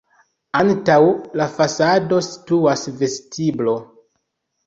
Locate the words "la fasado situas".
1.41-2.85